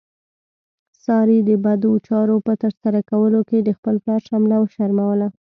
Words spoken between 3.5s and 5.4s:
د خپل پلار شمله وشرموله.